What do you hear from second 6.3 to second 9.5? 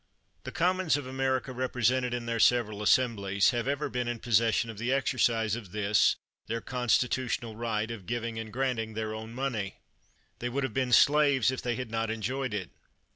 their constitutional right, of giving and granting their own